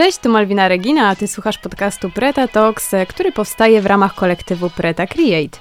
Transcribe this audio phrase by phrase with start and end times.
[0.00, 4.70] Cześć, tu Malwina Regina, a ty słuchasz podcastu Preta Talks, który powstaje w ramach kolektywu
[4.70, 5.58] Preta Create.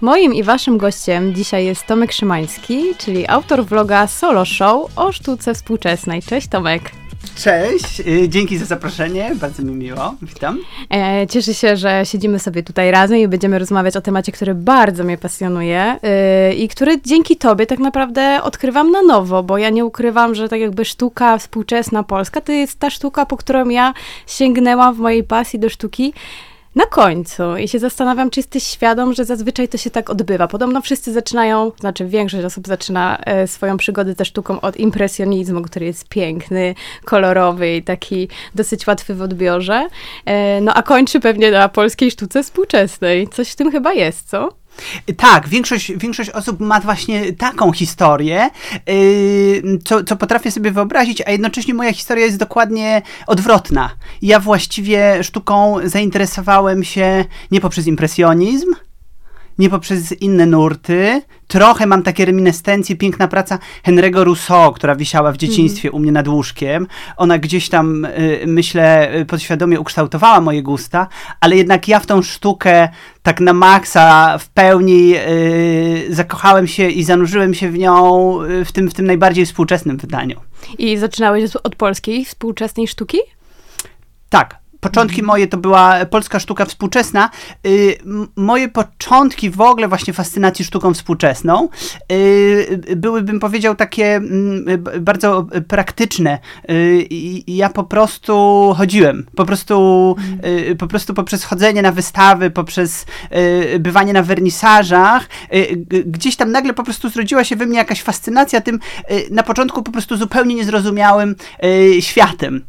[0.00, 5.54] Moim i waszym gościem dzisiaj jest Tomek Szymański, czyli autor vloga Solo Show o sztuce
[5.54, 6.22] współczesnej.
[6.22, 6.82] Cześć Tomek.
[7.34, 10.58] Cześć, y, dzięki za zaproszenie, bardzo mi miło, witam.
[10.90, 15.04] E, cieszę się, że siedzimy sobie tutaj razem i będziemy rozmawiać o temacie, który bardzo
[15.04, 15.96] mnie pasjonuje
[16.48, 20.48] yy, i który dzięki tobie tak naprawdę odkrywam na nowo, bo ja nie ukrywam, że
[20.48, 23.94] tak jakby sztuka współczesna polska to jest ta sztuka, po którą ja
[24.26, 26.12] sięgnęłam w mojej pasji do sztuki
[26.78, 30.48] na końcu i się zastanawiam, czy jesteś świadom, że zazwyczaj to się tak odbywa.
[30.48, 35.86] Podobno wszyscy zaczynają, znaczy większość osób zaczyna e, swoją przygodę ze sztuką od impresjonizmu, który
[35.86, 36.74] jest piękny,
[37.04, 39.88] kolorowy i taki dosyć łatwy w odbiorze.
[40.24, 43.28] E, no a kończy pewnie na polskiej sztuce współczesnej.
[43.28, 44.57] Coś w tym chyba jest, co?
[45.16, 48.50] Tak, większość, większość osób ma właśnie taką historię,
[48.86, 53.90] yy, co, co potrafię sobie wyobrazić, a jednocześnie moja historia jest dokładnie odwrotna.
[54.22, 58.74] Ja właściwie sztuką zainteresowałem się nie poprzez impresjonizm,
[59.58, 61.22] nie poprzez inne nurty.
[61.46, 65.96] Trochę mam takie reminiscencje, piękna praca Henry'ego Rousseau, która wisiała w dzieciństwie mm.
[65.96, 66.86] u mnie nad łóżkiem.
[67.16, 71.08] Ona gdzieś tam, y, myślę, y, podświadomie ukształtowała moje gusta,
[71.40, 72.88] ale jednak ja w tą sztukę
[73.22, 78.90] tak na maksa, w pełni y, zakochałem się i zanurzyłem się w nią w tym,
[78.90, 80.40] w tym najbardziej współczesnym wydaniu.
[80.78, 83.18] I zaczynałeś od polskiej współczesnej sztuki?
[84.28, 87.30] Tak, Początki moje to była polska sztuka współczesna.
[87.66, 87.98] Y,
[88.36, 91.68] moje początki w ogóle właśnie fascynacji sztuką współczesną
[92.12, 94.64] y, były, bym powiedział, takie mm,
[95.00, 96.38] bardzo praktyczne.
[96.70, 97.06] Y,
[97.46, 98.34] ja po prostu
[98.76, 99.26] chodziłem.
[99.36, 100.16] Po prostu,
[100.78, 103.06] po prostu poprzez chodzenie na wystawy, poprzez
[103.80, 105.28] bywanie na wernisażach,
[106.06, 108.78] gdzieś tam nagle po prostu zrodziła się we mnie jakaś fascynacja tym
[109.30, 111.36] na początku po prostu zupełnie niezrozumiałym
[112.00, 112.64] światem.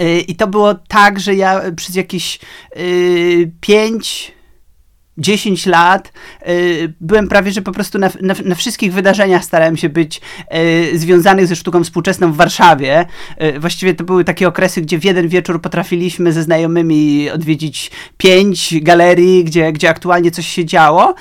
[0.00, 2.38] Y, I to było tak, że ja przez jakieś
[2.76, 4.32] y, pięć
[5.18, 6.12] 10 lat
[6.48, 10.20] y, byłem prawie, że po prostu na, na, na, wszystkich wydarzeniach starałem się być
[10.92, 13.06] y, związanych ze sztuką współczesną w Warszawie.
[13.42, 18.74] Y, właściwie to były takie okresy, gdzie w jeden wieczór potrafiliśmy ze znajomymi odwiedzić pięć
[18.82, 21.14] galerii, gdzie, gdzie aktualnie coś się działo.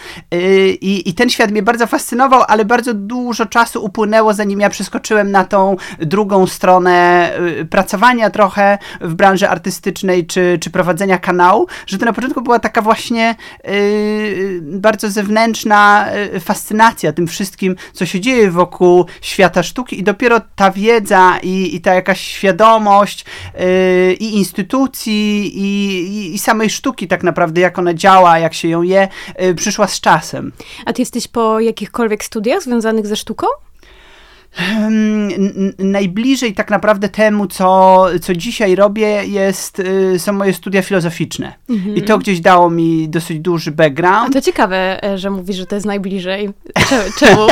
[0.81, 5.31] I, I ten świat mnie bardzo fascynował, ale bardzo dużo czasu upłynęło, zanim ja przeskoczyłem
[5.31, 7.31] na tą drugą stronę
[7.69, 12.81] pracowania trochę w branży artystycznej czy, czy prowadzenia kanału, że to na początku była taka
[12.81, 13.35] właśnie
[14.62, 20.72] bardzo zewnętrzna y, fascynacja tym wszystkim, co się dzieje wokół świata sztuki i dopiero ta
[20.72, 23.25] wiedza i, i ta jakaś świadomość
[23.59, 28.81] y, i instytucji i, i samej sztuki tak naprawdę, jak ona działa, jak się ją
[28.81, 29.08] je,
[29.56, 30.52] przyszła z czasem.
[30.86, 33.47] A ty jesteś po jakichkolwiek studiach związanych ze sztuką?
[35.79, 41.53] Najbliżej tak naprawdę temu, co, co dzisiaj robię, jest, y, są moje studia filozoficzne.
[41.69, 41.95] Mhm.
[41.95, 44.29] I to gdzieś dało mi dosyć duży background.
[44.29, 46.50] A to ciekawe, e, że mówisz, że to jest najbliżej.
[47.19, 47.47] Czemu?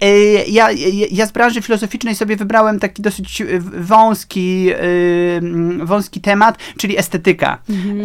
[0.00, 0.68] E, ja,
[1.10, 5.40] ja z branży filozoficznej sobie wybrałem taki dosyć wąski, y,
[5.84, 7.58] wąski temat, czyli estetyka.
[7.70, 7.98] Mhm.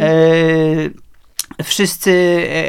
[1.58, 2.12] E, wszyscy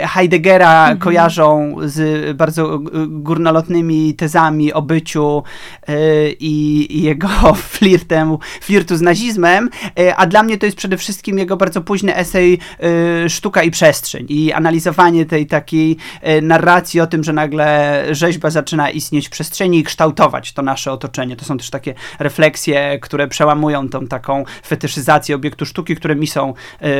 [0.03, 0.99] e, Heideggera mhm.
[0.99, 5.43] kojarzą z bardzo górnolotnymi tezami o byciu
[5.89, 5.95] yy,
[6.41, 7.28] i, jego
[7.75, 12.17] flirtem, flirtu z nazizmem, yy, a dla mnie to jest przede wszystkim jego bardzo późny
[12.17, 12.59] esej
[13.28, 15.97] Sztuka i przestrzeń i analizowanie tej takiej
[16.43, 21.37] narracji o tym, że nagle rzeźba zaczyna istnieć w przestrzeni i kształtować to nasze otoczenie.
[21.37, 26.55] To są też takie refleksje, które przełamują tą taką fetyszyzację obiektu sztuki, które mi są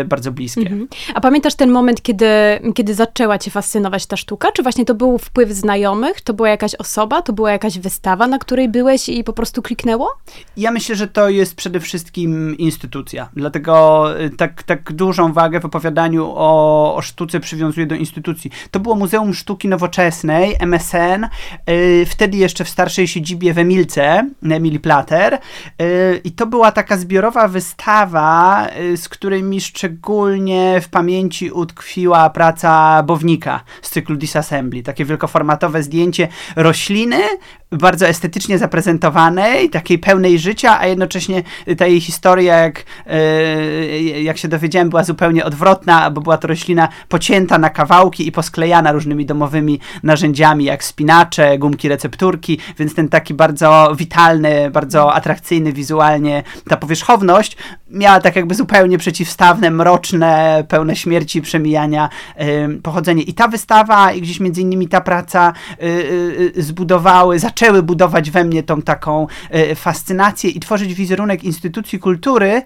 [0.07, 0.61] bardzo bliskie.
[0.61, 0.89] Mhm.
[1.15, 2.27] A pamiętasz ten moment, kiedy,
[2.75, 4.53] kiedy zaczęła cię fascynować ta sztuka?
[4.53, 6.21] Czy właśnie to był wpływ znajomych?
[6.21, 7.23] To była jakaś osoba?
[7.23, 10.09] To była jakaś wystawa, na której byłeś i po prostu kliknęło?
[10.57, 13.29] Ja myślę, że to jest przede wszystkim instytucja.
[13.37, 18.51] Dlatego y, tak, tak dużą wagę w opowiadaniu o, o sztuce przywiązuję do instytucji.
[18.71, 21.29] To było Muzeum Sztuki Nowoczesnej, MSN,
[21.67, 25.39] yy, wtedy jeszcze w starszej siedzibie w Emilce, na Emilii Plater.
[25.79, 28.67] Yy, I to była taka zbiorowa wystawa,
[28.97, 34.83] z której mi szczególnie w pamięci utkwiła praca Bownika z cyklu Disassembly.
[34.83, 37.21] Takie wielkoformatowe zdjęcie rośliny,
[37.75, 41.43] bardzo estetycznie zaprezentowanej, takiej pełnej życia, a jednocześnie
[41.79, 46.89] ta jej historia, jak, e, jak się dowiedziałem, była zupełnie odwrotna, bo była to roślina
[47.09, 53.35] pocięta na kawałki i posklejana różnymi domowymi narzędziami, jak spinacze, gumki, recepturki, więc ten taki
[53.35, 57.57] bardzo witalny, bardzo atrakcyjny wizualnie ta powierzchowność
[57.91, 62.09] miała tak jakby zupełnie przeciwstawne, mroczne, pełne śmierci, przemijania
[62.83, 63.23] pochodzenie.
[63.23, 68.63] I ta wystawa i gdzieś między innymi ta praca y, zbudowały, zaczęły budować we mnie
[68.63, 69.27] tą taką
[69.75, 72.63] fascynację i tworzyć wizerunek instytucji kultury,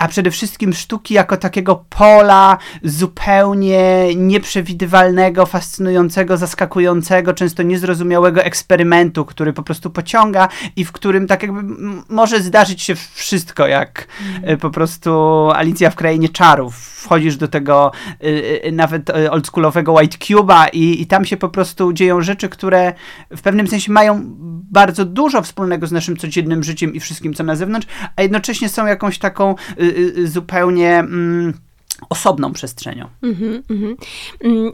[0.00, 9.52] a przede wszystkim sztuki jako takiego pola zupełnie nieprzewidywalnego, fascynującego, zaskakującego, często niezrozumiałego eksperymentu, który
[9.52, 11.62] po prostu pociąga i w którym tak jakby
[12.08, 14.06] może zdarzyć się wszystko, jak
[14.44, 14.58] mm.
[14.58, 15.10] po prostu
[15.54, 16.76] Alicja w Krainie Czarów.
[16.76, 17.92] Wchodzisz do tego
[18.24, 18.26] y,
[18.66, 22.92] y, nawet oldschoolowego White Cube'a i, i tam się po prostu dzieją rzeczy, które
[23.30, 24.20] w pewnym sensie mają
[24.70, 27.86] bardzo dużo wspólnego z naszym codziennym życiem i wszystkim, co na zewnątrz,
[28.16, 29.89] a jednocześnie są jakąś taką y, y,
[30.24, 31.54] zupełnie mm,
[32.10, 33.08] osobną przestrzenią.
[33.22, 34.72] Mm-hmm, mm-hmm.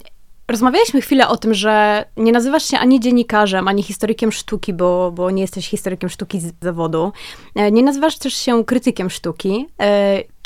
[0.49, 5.31] Rozmawialiśmy chwilę o tym, że nie nazywasz się ani dziennikarzem, ani historykiem sztuki, bo, bo
[5.31, 7.13] nie jesteś historykiem sztuki z zawodu.
[7.55, 9.67] E, nie nazywasz też się krytykiem sztuki.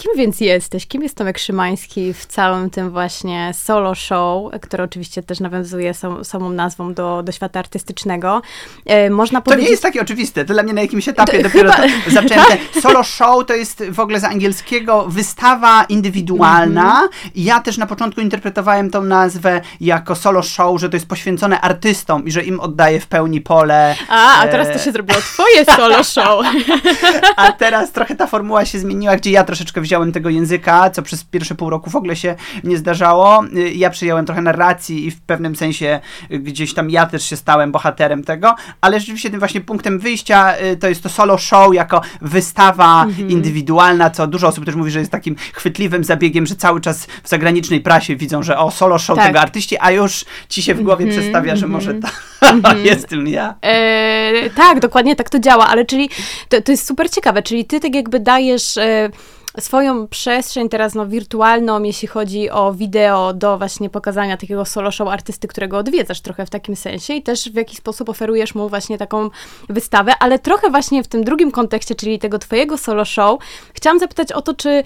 [0.00, 0.87] E, Kim więc jesteś?
[0.87, 6.25] Kim jest Tomek Szymański w całym tym właśnie solo show, które oczywiście też nawiązuje sam,
[6.25, 8.43] samą nazwą do, do świata artystycznego?
[8.87, 9.64] E, można powiedzieć...
[9.64, 10.44] To nie jest takie oczywiste.
[10.44, 11.88] To dla mnie na jakimś etapie to, dopiero chyba...
[12.05, 12.58] to zaczęłem.
[12.82, 16.99] Solo show to jest w ogóle z angielskiego wystawa indywidualna.
[16.99, 17.31] Mm -hmm.
[17.35, 22.26] Ja też na początku interpretowałem tą nazwę jako solo show, że to jest poświęcone artystom
[22.26, 23.96] i że im oddaję w pełni pole.
[24.08, 26.46] A, a teraz to się zrobiło twoje solo show.
[27.37, 31.25] a teraz trochę ta formuła się zmieniła, gdzie ja troszeczkę wziąłem tego języka, co przez
[31.25, 33.44] pierwsze pół roku w ogóle się nie zdarzało.
[33.75, 36.00] Ja przyjąłem trochę narracji i w pewnym sensie
[36.31, 40.76] gdzieś tam ja też się stałem bohaterem tego, ale rzeczywiście tym właśnie punktem wyjścia y,
[40.76, 43.31] to jest to solo show jako wystawa mhm.
[43.31, 47.28] indywidualna, co dużo osób też mówi, że jest takim chwytliwym zabiegiem, że cały czas w
[47.28, 49.26] zagranicznej prasie widzą, że o, solo show tak.
[49.26, 51.20] tego artyści, a już ci się w głowie mhm.
[51.20, 52.08] przedstawia, że może to
[52.48, 52.86] mhm.
[52.86, 53.54] jestem ja.
[53.62, 56.10] E, tak, dokładnie tak to działa, ale czyli
[56.48, 58.76] to, to jest super ciekawe, czyli ty tak jakby dajesz...
[58.76, 59.10] E,
[59.58, 65.08] swoją przestrzeń teraz no, wirtualną, jeśli chodzi o wideo, do właśnie pokazania takiego solo show
[65.08, 68.99] artysty, którego odwiedzasz trochę w takim sensie i też w jakiś sposób oferujesz mu właśnie
[68.99, 69.31] taką
[69.69, 73.41] wystawę, ale trochę właśnie w tym drugim kontekście, czyli tego twojego solo show,
[73.75, 74.82] chciałam zapytać o to, czy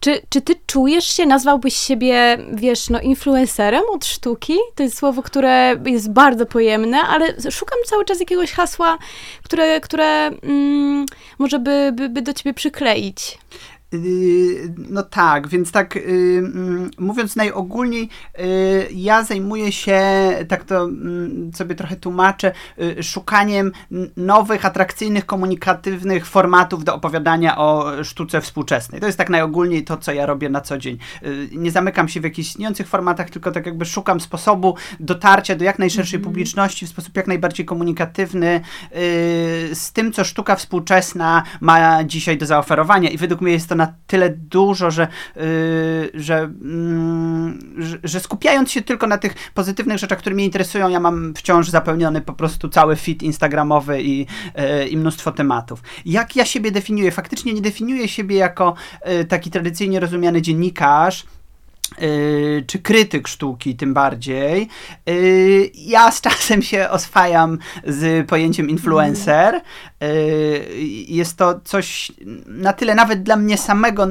[0.00, 4.54] czy, czy ty czujesz się, nazwałbyś siebie, wiesz, no, influencerem od sztuki?
[4.74, 8.98] To jest słowo, które jest bardzo pojemne, ale szukam cały czas jakiegoś hasła,
[9.42, 11.06] które, które mm,
[11.38, 13.38] może by, by, by do ciebie przykleić.
[14.76, 16.02] No tak, więc tak yy,
[16.38, 18.08] mm, mówiąc najogólniej,
[18.38, 18.44] yy,
[18.92, 20.00] ja zajmuję się,
[20.48, 22.52] tak to mm, sobie trochę tłumaczę,
[23.02, 23.72] szukaniem
[24.16, 29.00] nowych, atrakcyjnych, komunikatywnych formatów do opowiadania o sztuce współczesnej.
[29.00, 30.98] To jest tak najogólniej to, co ja robię na co dzień.
[31.52, 35.78] Nie zamykam się w jakichś istniejących formatach, tylko tak jakby szukam sposobu dotarcia do jak
[35.78, 36.24] najszerszej mm.
[36.24, 38.60] publiczności w sposób jak najbardziej komunikatywny
[39.74, 43.83] z tym, co sztuka współczesna ma dzisiaj do zaoferowania i według mnie jest to na
[43.84, 45.08] na tyle dużo, że,
[46.14, 51.00] że, yy, że, że, skupiając się tylko na tych pozytywnych rzeczach, które mnie interesują, ja
[51.00, 55.82] mam wciąż zapełniony po prostu cały fit instagramowy i, yy, i mnóstwo tematów.
[56.06, 57.10] Jak ja siebie definiuję?
[57.10, 58.74] Faktycznie nie definiuję siebie jako
[59.20, 61.24] y, taki tradycyjnie rozumiany dziennikarz,
[62.66, 64.68] czy krytyk sztuki tym bardziej.
[65.06, 69.60] Yy, ja z czasem się oswajam z pojęciem influencer.
[70.00, 70.08] Yy,
[71.08, 72.12] jest to coś
[72.46, 74.06] na tyle nawet dla mnie samego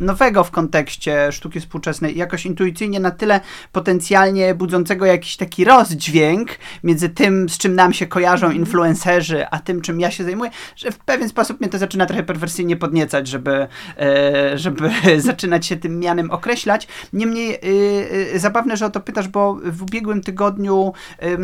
[0.00, 3.40] nowego w kontekście sztuki współczesnej, jakoś intuicyjnie na tyle
[3.72, 6.50] potencjalnie budzącego jakiś taki rozdźwięk
[6.84, 8.64] między tym, z czym nam się kojarzą mhm.
[8.64, 12.22] influencerzy, a tym, czym ja się zajmuję, że w pewien sposób mnie to zaczyna trochę
[12.22, 13.68] perwersyjnie podniecać, żeby,
[14.54, 16.88] żeby zaczynać się tym mianem określać.
[17.12, 21.38] Niemniej yy, yy, zabawne, że o to pytasz, bo w ubiegłym tygodniu yy,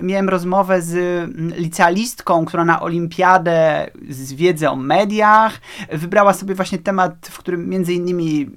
[0.00, 5.60] miałem rozmowę z licealistką, która na olimpiadę z wiedzy o mediach
[5.92, 8.50] wybrała sobie właśnie temat, w którym między innymi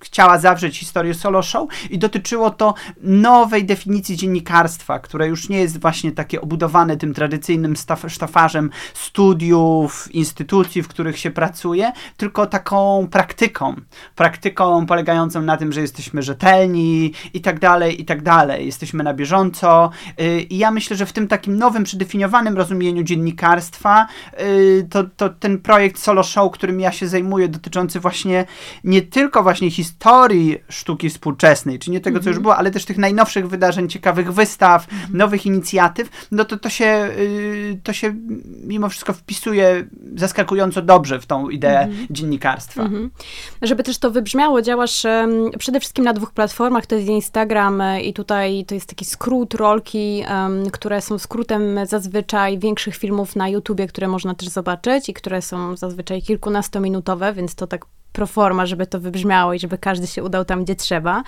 [0.00, 5.80] chciała zawrzeć historię solo show i dotyczyło to nowej definicji dziennikarstwa, które już nie jest
[5.80, 7.74] właśnie takie obudowane tym tradycyjnym
[8.08, 13.74] sztafarzem studiów, instytucji, w których się pracuje, tylko taką praktyką.
[14.14, 18.66] Praktyką polegającą na tym, że jesteśmy rzetelni i tak dalej, i tak dalej.
[18.66, 19.90] Jesteśmy na bieżąco
[20.20, 24.06] y, i ja myślę, że w tym takim nowym, przedefiniowanym rozumieniu dziennikarstwa
[24.40, 28.44] y, to, to ten projekt solo show, którym ja się zajmuję, dotyczący właśnie
[28.84, 32.42] nie tylko właśnie historii, historii sztuki współczesnej, czy nie tego, co już mhm.
[32.42, 35.16] było, ale też tych najnowszych wydarzeń, ciekawych wystaw, mhm.
[35.16, 38.14] nowych inicjatyw, no to to się, y, to się
[38.64, 42.06] mimo wszystko wpisuje zaskakująco dobrze w tą ideę mhm.
[42.10, 42.88] dziennikarstwa.
[43.62, 45.06] Żeby też to wybrzmiało, działasz
[45.58, 49.54] przede wszystkim na dwóch platformach, to jest Instagram e, i tutaj to jest taki skrót
[49.54, 50.24] rolki,
[50.72, 55.76] które są skrótem zazwyczaj większych filmów na YouTubie, które można też zobaczyć i które są
[55.76, 57.86] zazwyczaj kilkunastominutowe, więc to tak
[58.18, 61.22] proforma, żeby to wybrzmiało i żeby każdy się udał tam, gdzie trzeba.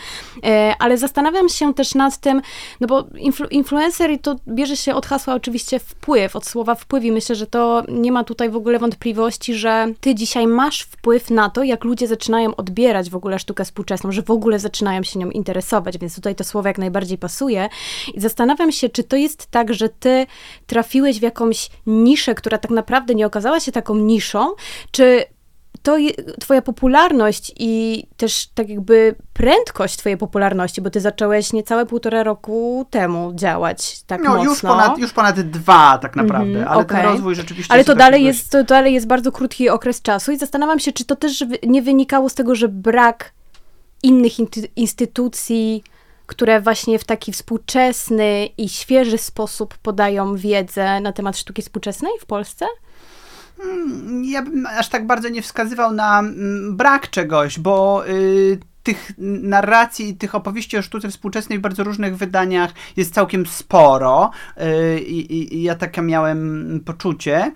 [0.44, 2.42] E, ale zastanawiam się też nad tym,
[2.80, 7.12] no bo influ, influencer to bierze się od hasła oczywiście wpływ, od słowa wpływ i
[7.12, 11.50] myślę, że to nie ma tutaj w ogóle wątpliwości, że ty dzisiaj masz wpływ na
[11.50, 15.30] to, jak ludzie zaczynają odbierać w ogóle sztukę współczesną, że w ogóle zaczynają się nią
[15.30, 17.68] interesować, więc tutaj to słowo jak najbardziej pasuje.
[18.14, 20.26] I zastanawiam się, czy to jest tak, że ty
[20.66, 24.54] trafiłeś w jakąś niszę, która tak naprawdę nie okazała się taką niszą,
[24.90, 25.25] czy
[25.82, 25.96] to
[26.40, 32.86] twoja popularność i też tak jakby prędkość twojej popularności, bo ty zacząłeś niecałe półtora roku
[32.90, 34.50] temu działać tak no, mocno.
[34.50, 37.02] Już ponad, już ponad dwa tak naprawdę, mm, ale okay.
[37.02, 37.74] ten rozwój rzeczywiście...
[37.74, 41.04] Ale to dalej, jest, to dalej jest bardzo krótki okres czasu i zastanawiam się, czy
[41.04, 43.32] to też nie wynikało z tego, że brak
[44.02, 44.32] innych
[44.76, 45.84] instytucji,
[46.26, 52.26] które właśnie w taki współczesny i świeży sposób podają wiedzę na temat sztuki współczesnej w
[52.26, 52.66] Polsce?
[53.62, 59.12] Hmm, ja bym aż tak bardzo nie wskazywał na mm, brak czegoś, bo y, tych
[59.43, 64.31] narracji tych opowieści o sztuce współczesnej w bardzo różnych wydaniach jest całkiem sporo.
[64.57, 67.52] Y, I ja takie miałem poczucie.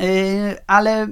[0.00, 1.08] Y, ale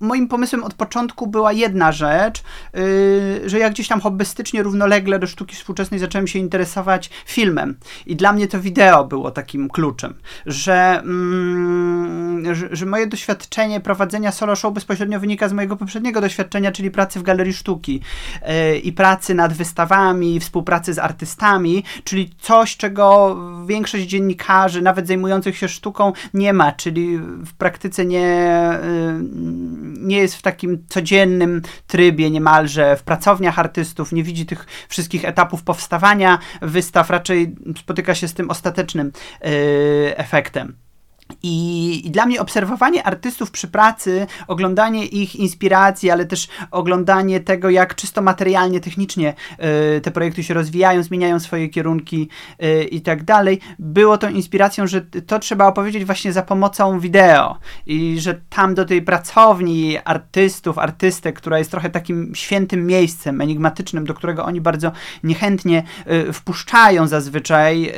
[0.00, 2.42] moim pomysłem od początku była jedna rzecz,
[2.76, 7.76] y, że ja gdzieś tam hobbystycznie równolegle do sztuki współczesnej zacząłem się interesować filmem.
[8.06, 10.14] I dla mnie to wideo było takim kluczem,
[10.46, 16.72] że, mm, że, że, moje doświadczenie prowadzenia solo show bezpośrednio wynika z mojego poprzedniego doświadczenia,
[16.72, 18.00] czyli pracy w galerii sztuki
[18.42, 25.56] y, i pracy nad wystawami, współpracy z artystami, czyli coś, czego większość dziennikarzy, nawet zajmujących
[25.56, 29.18] się sztuką, nie ma, czyli w praktyce nie nie, y,
[30.00, 35.62] nie jest w takim codziennym trybie niemalże w pracowniach artystów, nie widzi tych wszystkich etapów
[35.62, 39.06] powstawania wystaw, raczej spotyka się z tym ostatecznym
[39.46, 40.85] y, efektem.
[41.42, 47.70] I, I, dla mnie obserwowanie artystów przy pracy, oglądanie ich inspiracji, ale też oglądanie tego,
[47.70, 49.34] jak czysto materialnie, technicznie
[49.96, 52.28] y, te projekty się rozwijają, zmieniają swoje kierunki
[52.62, 57.58] y, i tak dalej, było tą inspiracją, że to trzeba opowiedzieć właśnie za pomocą wideo.
[57.86, 64.04] I że tam do tej pracowni artystów, artystek, która jest trochę takim świętym miejscem, enigmatycznym,
[64.04, 64.92] do którego oni bardzo
[65.22, 67.92] niechętnie y, wpuszczają zazwyczaj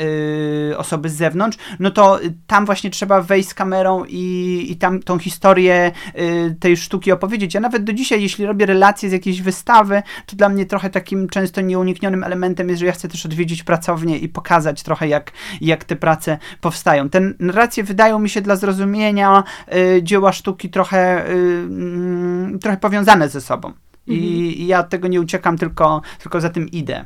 [0.76, 5.19] osoby z zewnątrz, no to tam właśnie trzeba wejść z kamerą i, i tam tą
[5.19, 7.55] historię y, tej sztuki opowiedzieć.
[7.55, 11.29] Ja nawet do dzisiaj, jeśli robię relacje z jakiejś wystawy, to dla mnie trochę takim
[11.29, 15.85] często nieuniknionym elementem jest, że ja chcę też odwiedzić pracownię i pokazać trochę, jak, jak
[15.85, 17.09] te prace powstają.
[17.09, 19.45] Te narracje wydają mi się dla zrozumienia
[19.75, 23.73] y, dzieła sztuki trochę, y, mm, trochę powiązane ze sobą.
[24.07, 24.35] I, mhm.
[24.35, 27.05] I ja od tego nie uciekam, tylko, tylko za tym idę.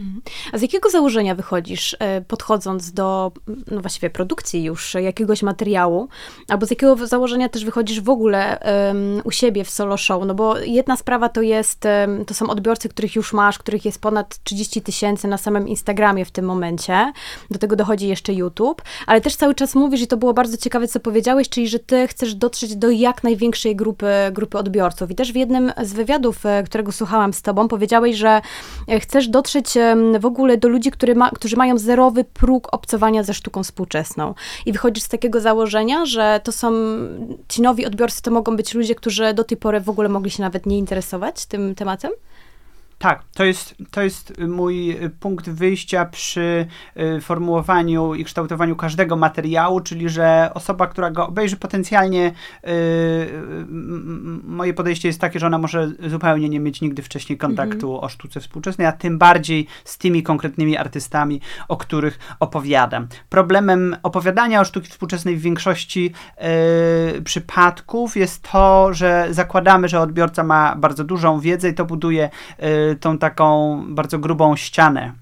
[0.00, 0.22] Mhm.
[0.52, 3.32] A z jakiego założenia wychodzisz, e, podchodząc do
[3.70, 6.08] no właściwie produkcji już jakiegoś materiału,
[6.48, 8.58] albo z jakiego założenia też wychodzisz w ogóle
[8.88, 10.22] um, u siebie w solo show?
[10.26, 11.84] No bo jedna sprawa to jest,
[12.26, 16.30] to są odbiorcy, których już masz, których jest ponad 30 tysięcy na samym Instagramie w
[16.30, 17.12] tym momencie.
[17.50, 20.88] Do tego dochodzi jeszcze YouTube, ale też cały czas mówisz, i to było bardzo ciekawe,
[20.88, 25.10] co powiedziałeś, czyli że ty chcesz dotrzeć do jak największej grupy, grupy odbiorców.
[25.10, 28.40] I też w jednym z wywiadów, e, którego słuchałam z tobą, powiedziałeś, że
[28.88, 29.76] e, chcesz dotrzeć
[30.20, 34.34] w ogóle do ludzi, ma, którzy mają zerowy próg obcowania ze sztuką współczesną.
[34.66, 36.72] I wychodzisz z takiego założenia, że to są
[37.48, 40.42] ci nowi odbiorcy, to mogą być ludzie, którzy do tej pory w ogóle mogli się
[40.42, 42.10] nawet nie interesować tym tematem?
[42.98, 46.66] Tak, to jest, to jest mój punkt wyjścia przy
[47.16, 52.32] y, formułowaniu i kształtowaniu każdego materiału, czyli że osoba, która go obejrzy potencjalnie,
[52.66, 52.70] y,
[54.44, 58.04] moje podejście jest takie, że ona może zupełnie nie mieć nigdy wcześniej kontaktu mhm.
[58.04, 63.08] o sztuce współczesnej, a tym bardziej z tymi konkretnymi artystami, o których opowiadam.
[63.28, 66.12] Problemem opowiadania o sztuce współczesnej w większości
[67.16, 72.30] y, przypadków jest to, że zakładamy, że odbiorca ma bardzo dużą wiedzę i to buduje
[73.00, 75.12] tą taką bardzo grubą ścianę.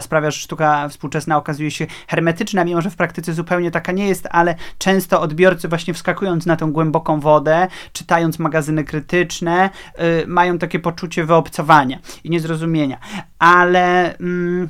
[0.00, 4.28] Sprawia, że sztuka współczesna okazuje się hermetyczna, mimo że w praktyce zupełnie taka nie jest,
[4.30, 10.78] ale często odbiorcy właśnie wskakując na tą głęboką wodę, czytając magazyny krytyczne, yy, mają takie
[10.78, 12.98] poczucie wyobcowania i niezrozumienia.
[13.38, 14.14] Ale...
[14.20, 14.68] Yy,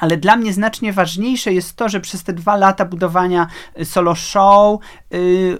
[0.00, 3.46] ale dla mnie znacznie ważniejsze jest to, że przez te dwa lata budowania
[3.84, 5.58] solo show yy,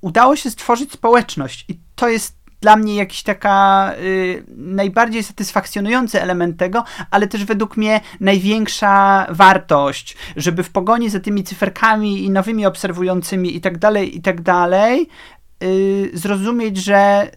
[0.00, 1.64] udało się stworzyć społeczność.
[1.68, 7.76] I to jest dla mnie jakiś taka y, najbardziej satysfakcjonujący element tego, ale też według
[7.76, 14.16] mnie największa wartość, żeby w pogoni za tymi cyferkami i nowymi obserwującymi i tak dalej,
[14.16, 15.08] i tak dalej,
[15.62, 17.30] y, zrozumieć, że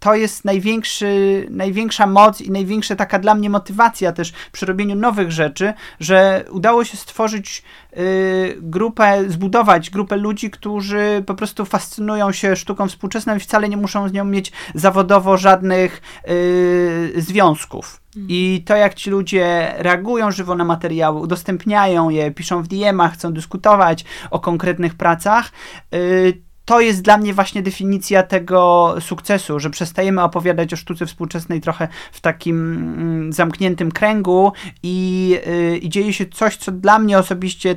[0.00, 5.32] to jest największy, największa moc i największa taka dla mnie motywacja też przy robieniu nowych
[5.32, 7.62] rzeczy, że udało się stworzyć
[7.96, 13.76] y, grupę, zbudować grupę ludzi, którzy po prostu fascynują się sztuką współczesną i wcale nie
[13.76, 18.00] muszą z nią mieć zawodowo żadnych y, związków.
[18.28, 23.32] I to, jak ci ludzie reagują żywo na materiały, udostępniają je, piszą w DM-ach, chcą
[23.32, 25.52] dyskutować o konkretnych pracach,
[25.94, 31.60] y, to jest dla mnie właśnie definicja tego sukcesu, że przestajemy opowiadać o sztuce współczesnej
[31.60, 37.18] trochę w takim mm, zamkniętym kręgu i, y, i dzieje się coś, co dla mnie
[37.18, 37.76] osobiście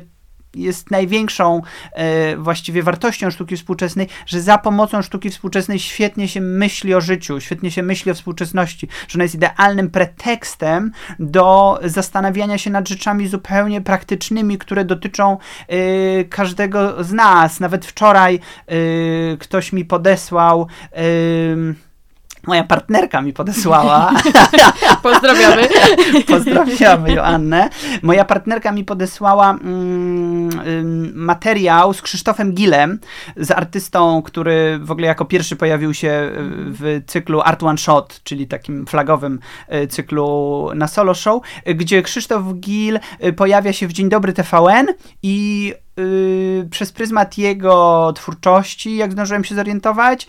[0.56, 6.94] jest największą e, właściwie wartością sztuki współczesnej, że za pomocą sztuki współczesnej świetnie się myśli
[6.94, 12.70] o życiu, świetnie się myśli o współczesności, że ona jest idealnym pretekstem do zastanawiania się
[12.70, 17.60] nad rzeczami zupełnie praktycznymi, które dotyczą e, każdego z nas.
[17.60, 18.76] Nawet wczoraj e,
[19.36, 20.66] ktoś mi podesłał
[22.46, 24.12] moja partnerka mi podesłała.
[25.02, 25.68] Pozdrawiamy.
[26.26, 27.70] Pozdrawiamy Joannę.
[28.02, 32.98] Moja partnerka mi podesłała mm, materiał z Krzysztofem Gilem,
[33.36, 38.46] z artystą, który w ogóle jako pierwszy pojawił się w cyklu Art One Shot, czyli
[38.46, 42.98] takim flagowym e, cyklu na solo show, gdzie Krzysztof Gil
[43.36, 44.86] pojawia się w Dzień Dobry TVN
[45.22, 50.28] i Yy, przez pryzmat jego twórczości, jak zdążyłem się zorientować, yy,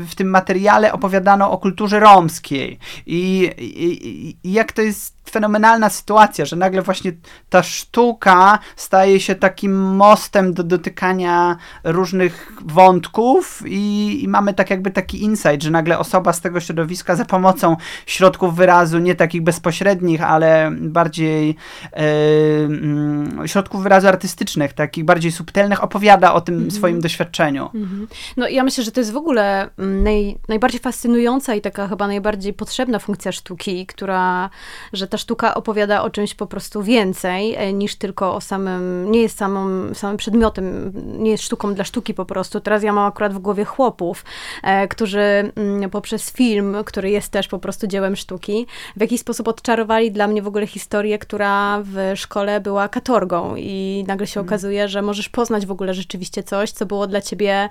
[0.00, 2.78] w tym materiale opowiadano o kulturze romskiej.
[3.06, 7.12] I, i, i jak to jest fenomenalna sytuacja, że nagle właśnie
[7.50, 14.90] ta sztuka staje się takim mostem do dotykania różnych wątków i, i, mamy tak jakby
[14.90, 17.76] taki insight, że nagle osoba z tego środowiska za pomocą
[18.06, 21.56] środków wyrazu, nie takich bezpośrednich, ale bardziej
[21.92, 26.74] e, środków wyrazu artystycznych, takich bardziej subtelnych, opowiada o tym mm -hmm.
[26.74, 27.70] swoim doświadczeniu.
[27.74, 28.06] Mm -hmm.
[28.36, 32.06] No ja myślę, że to jest w ogóle mm, naj, najbardziej fascynująca i taka chyba
[32.06, 34.50] najbardziej potrzebna funkcja sztuki, która,
[34.92, 39.22] że ta sztuka opowiada o czymś po prostu więcej e, niż tylko o samym, nie
[39.22, 42.60] jest samym, samym przedmiotem, nie jest sztuką dla sztuki po prostu.
[42.60, 44.24] Teraz ja mam akurat w głowie chłopów,
[44.62, 45.20] e, którzy
[45.56, 48.66] mm, poprzez film, który jest też po prostu dziełem sztuki,
[48.96, 54.04] w jakiś sposób odczarowali dla mnie w ogóle historię, która w szkole była katorgą i
[54.08, 54.48] nagle się mm.
[54.48, 57.68] okazuje, że możesz poznać w ogóle rzeczywiście coś, co było dla ciebie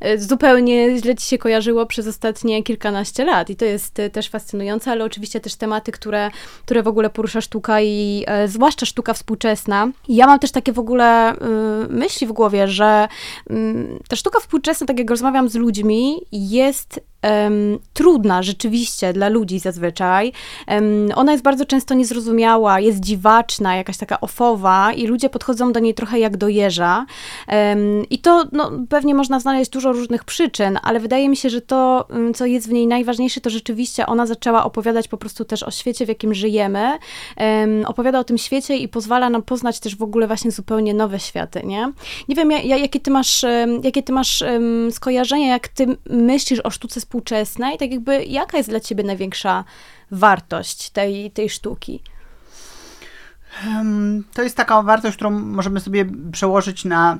[0.00, 4.90] e, zupełnie źle ci się kojarzyło przez ostatnie kilkanaście lat i to jest też fascynujące,
[4.90, 6.30] ale oczywiście też tematy, które,
[6.64, 9.88] które w ogóle porusza sztuka i e, zwłaszcza sztuka współczesna.
[10.08, 11.38] ja mam też takie w ogóle y,
[11.88, 13.08] myśli w głowie, że
[13.50, 13.54] y,
[14.08, 20.32] ta sztuka współczesna, tak jak rozmawiam z ludźmi, jest um, trudna rzeczywiście dla ludzi zazwyczaj.
[20.68, 25.80] Um, ona jest bardzo często niezrozumiała, jest dziwaczna, jakaś taka ofowa i ludzie podchodzą do
[25.80, 27.06] niej trochę jak do jeża.
[27.48, 31.60] Um, I to no, pewnie można znaleźć dużo różnych przyczyn, ale wydaje mi się, że
[31.60, 35.70] to, co jest w niej najważniejsze, to rzeczywiście ona zaczęła opowiadać po prostu też o
[35.70, 36.98] świecie, w jakim żyjemy.
[37.86, 41.62] opowiada o tym świecie i pozwala nam poznać też w ogóle właśnie zupełnie nowe światy,
[41.64, 41.92] nie?
[42.28, 43.44] Nie wiem, ja, jakie ty masz,
[43.82, 44.44] jakie ty masz
[44.90, 49.64] skojarzenia, jak ty myślisz o sztuce współczesnej, tak jakby jaka jest dla ciebie największa
[50.10, 52.02] wartość tej, tej sztuki?
[54.34, 57.18] To jest taka wartość, którą możemy sobie przełożyć na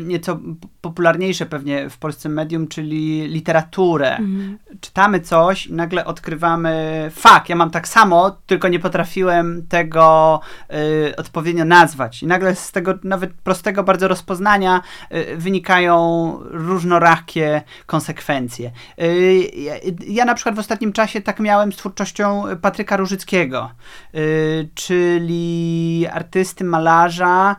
[0.00, 0.38] nieco
[0.80, 4.16] popularniejsze pewnie w polskim medium, czyli literaturę.
[4.16, 4.58] Mm.
[4.80, 7.48] Czytamy coś i nagle odkrywamy fakt.
[7.48, 10.40] Ja mam tak samo, tylko nie potrafiłem tego
[10.72, 12.22] y, odpowiednio nazwać.
[12.22, 15.98] I nagle z tego nawet prostego bardzo rozpoznania y, wynikają
[16.42, 18.70] różnorakie konsekwencje.
[19.02, 19.74] Y, ja,
[20.06, 23.70] ja, na przykład w ostatnim czasie tak miałem z twórczością Patryka Różyckiego,
[24.14, 27.56] y, czyli artysty, malarza,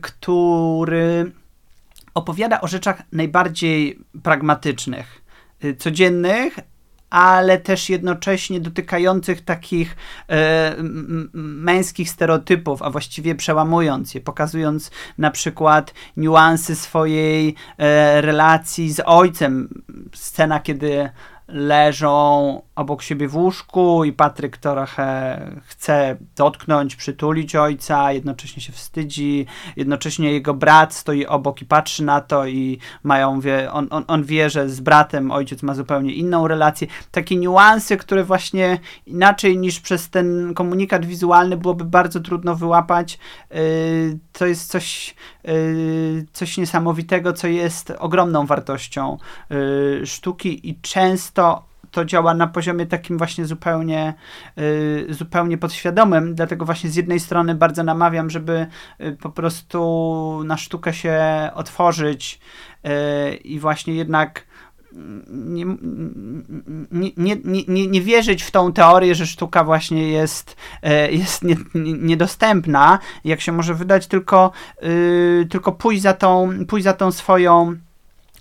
[0.00, 1.32] który
[2.14, 5.22] opowiada o rzeczach najbardziej pragmatycznych,
[5.64, 6.58] y, codziennych,
[7.10, 9.96] ale też jednocześnie dotykających takich
[10.28, 10.76] e,
[11.32, 19.82] męskich stereotypów, a właściwie przełamując je, pokazując na przykład niuanse swojej e, relacji z ojcem.
[20.14, 21.10] Scena, kiedy
[21.48, 29.46] leżą obok siebie w łóżku i Patryk trochę chce dotknąć, przytulić ojca, jednocześnie się wstydzi,
[29.76, 34.24] jednocześnie jego brat stoi obok i patrzy na to i mają, wie, on, on, on
[34.24, 36.86] wie, że z bratem ojciec ma zupełnie inną relację.
[37.10, 43.18] Takie niuanse, które właśnie inaczej niż przez ten komunikat wizualny byłoby bardzo trudno wyłapać,
[43.50, 45.14] yy, to jest coś,
[46.32, 49.18] coś niesamowitego, co jest ogromną wartością
[49.50, 54.14] yy, sztuki i często to działa na poziomie takim właśnie zupełnie,
[54.58, 58.66] y, zupełnie podświadomym, dlatego właśnie z jednej strony bardzo namawiam, żeby
[59.00, 61.20] y, po prostu na sztukę się
[61.54, 62.40] otworzyć
[62.86, 64.44] y, i właśnie jednak
[65.28, 65.64] nie,
[67.16, 67.36] nie,
[67.68, 73.40] nie, nie, wierzyć w tą teorię, że sztuka właśnie jest, e, jest nie, niedostępna, jak
[73.40, 77.76] się może wydać, tylko, yy, tylko pójść, za tą, pójść za tą swoją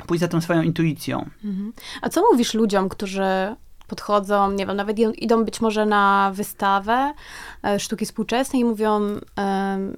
[0.07, 1.29] pójść za tą swoją intuicją.
[1.43, 1.73] Mhm.
[2.01, 3.55] A co mówisz ludziom, którzy
[3.87, 7.13] podchodzą, nie wiem, nawet idą być może na wystawę
[7.63, 9.01] e, sztuki współczesnej i mówią,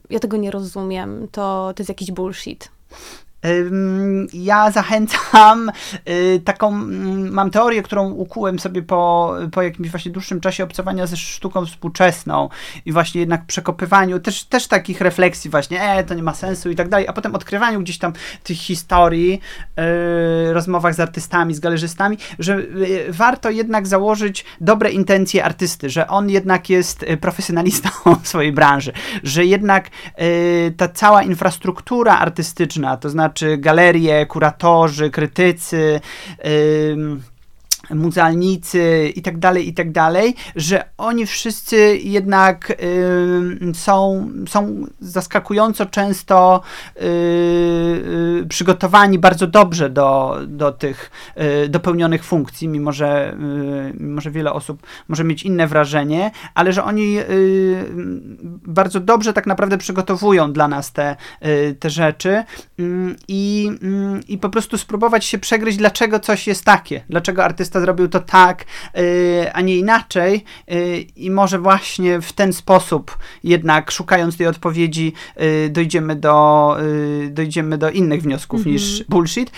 [0.09, 2.71] ja tego nie rozumiem, to, to jest jakiś bullshit.
[4.33, 5.71] Ja zachęcam
[6.09, 11.07] y, taką, mm, mam teorię, którą ukułem sobie po, po jakimś właśnie dłuższym czasie obcowania
[11.07, 12.49] ze sztuką współczesną
[12.85, 16.75] i właśnie jednak przekopywaniu też, też takich refleksji właśnie, e, to nie ma sensu i
[16.75, 19.41] tak dalej, a potem odkrywaniu gdzieś tam tych historii,
[19.77, 26.07] yy, rozmowach z artystami, z galerzystami, że yy, warto jednak założyć dobre intencje artysty, że
[26.07, 27.89] on jednak jest y, profesjonalistą
[28.23, 29.89] w swojej branży, że jednak
[30.77, 36.01] ta cała infrastruktura artystyczna, to znaczy znaczy galerie, kuratorzy, krytycy,
[36.43, 37.17] yy,
[37.95, 45.85] muzealnicy i tak dalej, i tak dalej, że oni wszyscy jednak y, są, są zaskakująco
[45.85, 46.61] często
[46.95, 51.11] y, y, przygotowani bardzo dobrze do, do tych
[51.65, 56.73] y, dopełnionych funkcji, mimo że, y, mimo że wiele osób może mieć inne wrażenie, ale
[56.73, 57.85] że oni y,
[58.67, 61.15] bardzo dobrze tak naprawdę przygotowują dla nas te,
[61.79, 62.43] te rzeczy
[63.27, 63.71] i,
[64.27, 68.65] i po prostu spróbować się przegryźć, dlaczego coś jest takie, dlaczego artysta zrobił to tak,
[68.97, 75.13] y, a nie inaczej y, i może właśnie w ten sposób jednak szukając tej odpowiedzi
[75.41, 76.77] y, dojdziemy do,
[77.29, 78.71] dojdziemy do innych wniosków -hmm.
[78.71, 79.51] niż bullshit.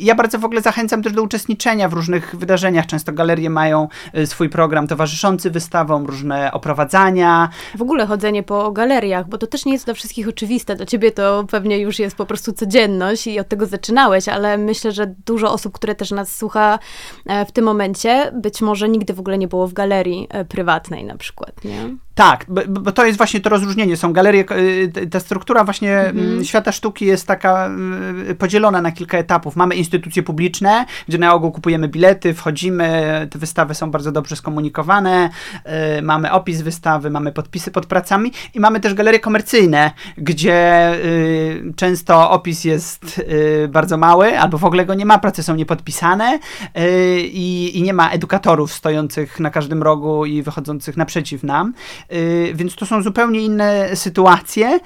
[0.00, 2.86] Ja bardzo w ogóle zachęcam też do uczestniczenia w różnych wydarzeniach.
[2.86, 3.88] Często galerie mają
[4.24, 7.48] swój program towarzyszący wystawom, różne oprowadzania.
[7.74, 10.76] W ogóle chodzenie po galeriach, bo to też nie jest dla wszystkich oczywiste.
[10.76, 14.92] Dla ciebie to pewnie już jest po prostu codzienność i od tego zaczynałeś, ale myślę,
[14.92, 16.78] że dużo osób, które też nas słucha
[17.26, 21.04] e, w tym momencie, być może nigdy w ogóle nie było w galerii e, prywatnej
[21.04, 21.96] na przykład, nie?
[22.14, 23.96] Tak, bo, to jest właśnie to rozróżnienie.
[23.96, 24.44] Są galerie,
[24.96, 26.44] y, ta struktura właśnie mhm.
[26.44, 27.70] świata sztuki jest taka
[28.30, 29.56] y, podzielona na kilka etapów.
[29.56, 35.30] Mamy instytucje publiczne, gdzie na ogół kupujemy bilety, wchodzimy, te wystawy są bardzo dobrze skomunikowane,
[35.98, 40.90] y, mamy opis wystawy, mamy podpisy pod pracami i mamy też galerie komercyjne, gdzie
[41.76, 43.22] często opis jest
[43.68, 46.38] bardzo mały, albo w ogóle go nie ma, prace są niepodpisane
[47.22, 51.72] i, i nie ma edukatorów stojących na każdym rogu i wychodzących naprzeciw nam.
[52.12, 54.80] Y, więc to są zupełnie inne sytuacje,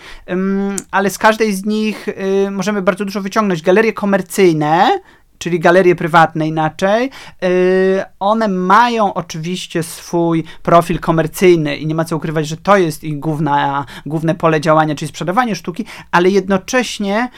[0.91, 3.63] ale z każdej z nich y, możemy bardzo dużo wyciągnąć.
[3.63, 5.01] Galerie komercyjne,
[5.45, 7.11] czyli galerie prywatne inaczej,
[7.45, 13.05] y, one mają oczywiście swój profil komercyjny i nie ma co ukrywać, że to jest
[13.05, 17.29] ich główna, główne pole działania, czyli sprzedawanie sztuki, ale jednocześnie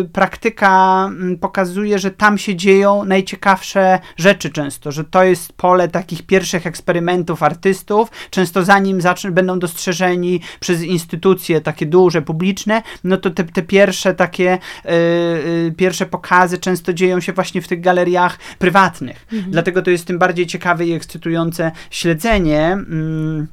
[0.00, 5.88] y, praktyka mm, pokazuje, że tam się dzieją najciekawsze rzeczy często, że to jest pole
[5.88, 13.16] takich pierwszych eksperymentów artystów, często zanim zaczną, będą dostrzeżeni przez instytucje takie duże, publiczne, no
[13.16, 18.38] to te, te pierwsze takie y, pierwsze pokazy często dzieją się właśnie w tych galeriach
[18.58, 19.26] prywatnych.
[19.32, 19.52] Mhm.
[19.52, 22.72] Dlatego to jest tym bardziej ciekawe i ekscytujące śledzenie.
[22.72, 23.46] Mm,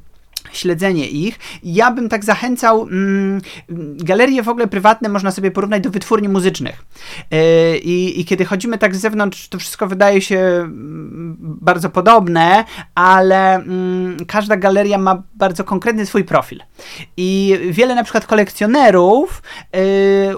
[0.52, 1.40] śledzenie ich.
[1.64, 3.42] Ja bym tak zachęcał, mm,
[3.98, 6.86] galerie w ogóle prywatne można sobie porównać do wytwórni muzycznych.
[7.32, 13.56] Yy, I, kiedy chodzimy tak z zewnątrz, to wszystko wydaje się mm, bardzo podobne, ale
[13.56, 16.60] mm, każda galeria ma bardzo konkretny swój profil.
[17.18, 19.80] I wiele na przykład kolekcjonerów yy,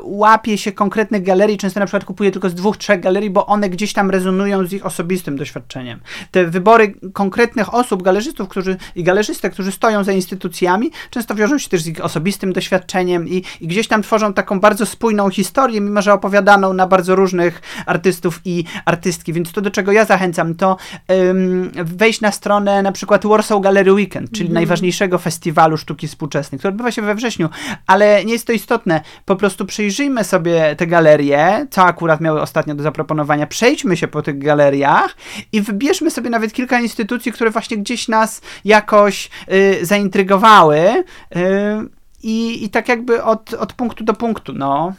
[0.04, 3.70] łapie się konkretnych galerii, często na przykład kupuje tylko z dwóch, trzech galerii, bo one
[3.70, 6.00] gdzieś tam rezonują z ich osobistym doświadczeniem.
[6.32, 11.70] Te wybory konkretnych osób, galerzystów którzy, i galerzystek, którzy stoją za instytucjami, często wiążą się
[11.70, 16.02] też z ich osobistym doświadczeniem i, i gdzieś tam tworzą taką bardzo spójną historię, mimo
[16.02, 19.34] że opowiadaną na bardzo różnych artystów i artystki.
[19.34, 20.78] Więc to, do czego ja zachęcam, to
[21.84, 24.54] wejść na stronę na przykład Warsaw Gallery Weekend, czyli mm.
[24.54, 27.50] najważniejszego festiwalu sztuki współczesnej, który odbywa się we wrześniu,
[27.88, 29.02] ale nie jest to istotne.
[29.26, 34.22] Po prostu przyjrzyjmy sobie te galerie, co akurat miały ostatnio do zaproponowania, przejdźmy się po
[34.22, 35.16] tych galeriach
[35.52, 41.04] i wybierzmy sobie nawet kilka instytucji, które właśnie gdzieś nas jakoś y, zaintrygowały y,
[42.24, 44.94] i, i tak jakby od, od punktu do punktu, no.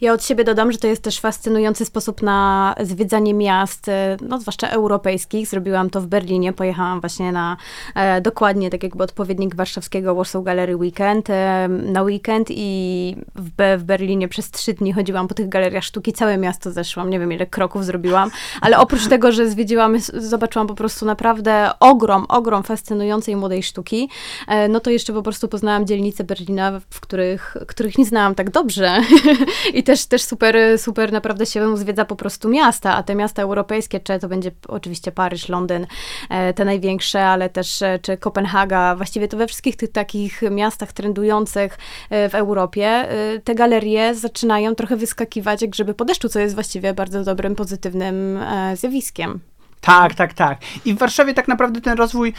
[0.00, 4.40] Ja od siebie dodam, że to jest też fascynujący sposób na zwiedzanie miast, e, no
[4.40, 5.46] zwłaszcza europejskich.
[5.46, 7.56] Zrobiłam to w Berlinie, pojechałam właśnie na
[7.94, 13.82] e, dokładnie tak jakby odpowiednik warszawskiego Warsaw Gallery Weekend e, na weekend i w, w
[13.82, 17.46] Berlinie przez trzy dni chodziłam po tych galeriach sztuki, całe miasto zeszłam, nie wiem ile
[17.46, 23.62] kroków zrobiłam, ale oprócz tego, że zwiedziłam, zobaczyłam po prostu naprawdę ogrom, ogrom fascynującej młodej
[23.62, 24.08] sztuki,
[24.48, 28.50] e, no to jeszcze po prostu poznałam dzielnice Berlina, w których, których nie znałam tak
[28.50, 29.00] dobrze
[29.74, 34.00] I też, też super, super naprawdę się zwiedza po prostu miasta, a te miasta europejskie,
[34.00, 35.86] czy to będzie oczywiście Paryż, Londyn,
[36.30, 40.92] e, te największe, ale też e, czy Kopenhaga, właściwie to we wszystkich tych takich miastach
[40.92, 41.78] trendujących
[42.10, 43.08] w Europie,
[43.44, 48.38] te galerie zaczynają trochę wyskakiwać jak grzyby po deszczu, co jest właściwie bardzo dobrym, pozytywnym
[48.74, 49.40] zjawiskiem.
[49.80, 50.58] Tak, tak, tak.
[50.84, 52.32] I w Warszawie tak naprawdę ten rozwój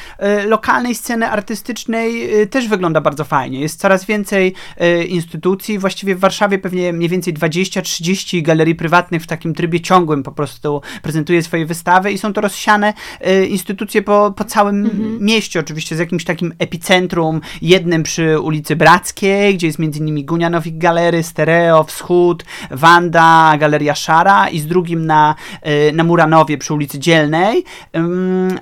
[0.43, 3.59] y, lokalnej sceny artystycznej y, też wygląda bardzo fajnie.
[3.59, 5.79] Jest coraz więcej y, instytucji.
[5.79, 10.81] Właściwie w Warszawie pewnie mniej więcej 20-30 galerii prywatnych w takim trybie ciągłym po prostu
[11.01, 12.93] prezentuje swoje wystawy i są to rozsiane
[13.49, 15.17] instytucje po, po całym mhm.
[15.21, 20.77] mieście, oczywiście z jakimś takim epicentrum, jednym przy ulicy Brackiej, gdzie jest między innymi Gunianowik
[20.77, 25.35] Galery, Stereo, Wschód, Wanda, Galeria Szara i z drugim na,
[25.93, 27.28] na Muranowie przy ulicy Dzielnej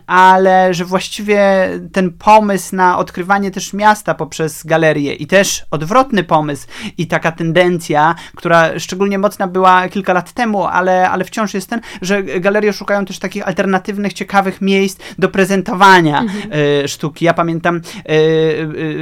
[0.07, 6.67] ale że właściwie ten pomysł na odkrywanie też miasta poprzez galerię i też odwrotny pomysł
[6.97, 11.81] i taka tendencja, która szczególnie mocna była kilka lat temu, ale, ale wciąż jest ten,
[12.01, 16.53] że galerie szukają też takich alternatywnych, ciekawych miejsc do prezentowania mhm.
[16.83, 17.25] Y, sztuki.
[17.25, 18.13] Ja pamiętam y,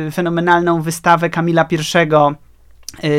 [0.07, 1.77] y, fenomenalną wystawę Kamila I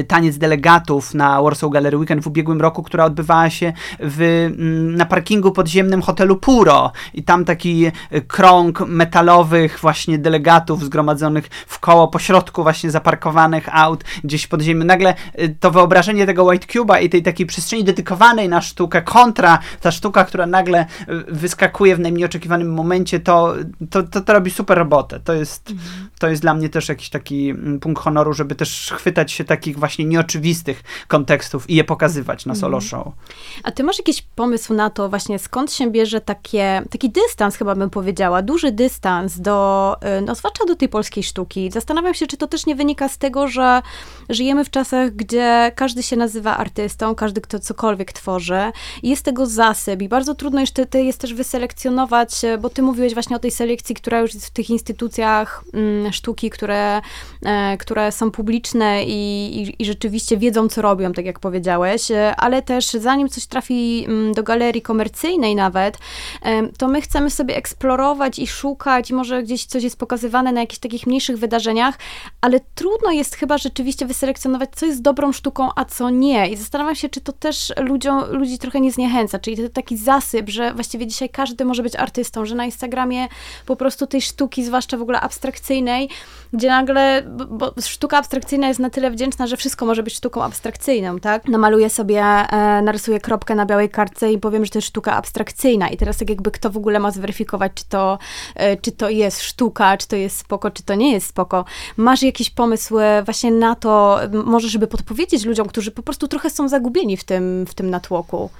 [0.08, 5.06] taniec delegatów na Warsaw Gallery Weekend w ubiegłym roku, która odbywała się w, mm, na
[5.06, 12.08] parkingu podziemnym hotelu Puro i tam taki y, krąg metalowych właśnie delegatów zgromadzonych w koło
[12.08, 14.84] pośrodku właśnie zaparkowanych aut gdzieś w podziemiu.
[14.84, 19.58] Nagle y, to wyobrażenie tego White Cube'a i tej takiej przestrzeni dedykowanej na sztukę kontra
[19.80, 20.86] ta sztuka, która nagle
[21.28, 23.54] wyskakuje w najmniej oczekiwanym momencie, to,
[23.90, 25.20] to, to, to robi super robotę.
[25.20, 26.08] To jest, mhm.
[26.18, 29.65] to jest dla mnie też jakiś taki mm, punkt honoru, żeby też chwytać się taki
[29.66, 32.90] takich właśnie nieoczywistych kontekstów i je pokazywać na solo mhm.
[32.90, 33.14] show.
[33.62, 37.74] A ty masz jakiś pomysł na to właśnie, skąd się bierze takie, taki dystans, chyba
[37.74, 41.70] bym powiedziała, duży dystans do, y, no zwłaszcza do tej polskiej sztuki.
[41.70, 43.82] Zastanawiam się, czy to też nie wynika z tego, że
[44.28, 48.72] żyjemy w czasach, gdzie każdy się nazywa artystą, każdy, kto cokolwiek tworzy.
[49.02, 50.02] Jest tego zasyp.
[50.02, 53.94] I bardzo trudno jeszcze ty jest też wyselekcjonować, bo ty mówiłeś właśnie o tej selekcji,
[53.94, 57.00] która już jest w tych instytucjach mm, sztuki, które,
[57.44, 62.36] e, które są publiczne i, i, i, rzeczywiście wiedzą, co robią, tak jak powiedziałeś, e,
[62.36, 65.98] ale też zanim coś trafi mm, do galerii komercyjnej nawet,
[66.42, 70.60] e, to my chcemy sobie eksplorować i szukać, i może gdzieś coś jest pokazywane na
[70.60, 71.98] jakichś takich mniejszych wydarzeniach,
[72.40, 76.50] ale trudno jest chyba rzeczywiście wyselekcjonować, co jest dobrą sztuką, a co nie.
[76.50, 80.48] I zastanawiam się, czy to też ludziom, ludzi trochę nie zniechęca, czyli to taki zasyp,
[80.48, 83.28] że właściwie dzisiaj każdy może być artystą, że na Instagramie
[83.66, 86.08] po prostu tej sztuki, zwłaszcza w ogóle abstrakcyjnej,
[86.56, 91.20] gdzie nagle, bo sztuka abstrakcyjna jest na tyle wdzięczna, że wszystko może być sztuką abstrakcyjną,
[91.20, 91.48] tak?
[91.48, 95.88] Namaluję sobie, e, narysuję kropkę na białej kartce i powiem, że to jest sztuka abstrakcyjna
[95.88, 98.18] i teraz tak jakby kto w ogóle ma zweryfikować, czy to,
[98.54, 101.64] e, czy to jest sztuka, czy to jest spoko, czy to nie jest spoko.
[101.96, 106.50] Masz jakiś pomysł e, właśnie na to, może żeby podpowiedzieć ludziom, którzy po prostu trochę
[106.50, 108.50] są zagubieni w tym, w tym natłoku?